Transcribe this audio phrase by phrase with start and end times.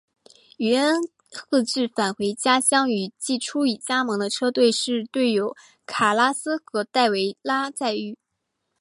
[0.57, 0.95] 云安
[1.31, 8.17] 贺治返回家乡与季初已加盟的车路士队友卡拉斯和戴维拉再遇。